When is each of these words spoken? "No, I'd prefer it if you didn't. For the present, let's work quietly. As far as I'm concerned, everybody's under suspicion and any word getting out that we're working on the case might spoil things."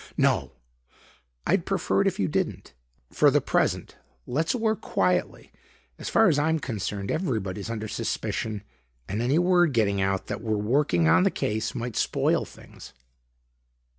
"No, 0.17 0.53
I'd 1.45 1.63
prefer 1.67 2.01
it 2.01 2.07
if 2.07 2.19
you 2.19 2.27
didn't. 2.27 2.73
For 3.11 3.29
the 3.29 3.39
present, 3.39 3.97
let's 4.25 4.55
work 4.55 4.81
quietly. 4.81 5.51
As 5.99 6.09
far 6.09 6.27
as 6.27 6.39
I'm 6.39 6.57
concerned, 6.57 7.11
everybody's 7.11 7.69
under 7.69 7.87
suspicion 7.87 8.63
and 9.07 9.21
any 9.21 9.37
word 9.37 9.73
getting 9.73 10.01
out 10.01 10.25
that 10.25 10.41
we're 10.41 10.57
working 10.57 11.07
on 11.07 11.21
the 11.21 11.29
case 11.29 11.75
might 11.75 11.95
spoil 11.95 12.45
things." 12.45 12.93